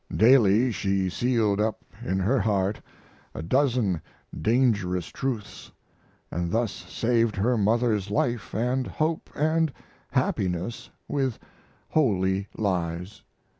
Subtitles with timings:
[0.17, 2.81] Daily she sealed up in her heart
[3.35, 4.01] a dozen
[4.35, 5.71] dangerous truths,
[6.31, 9.71] and thus saved her mother's life and hope and
[10.09, 11.37] happiness with
[11.89, 13.21] holy lies.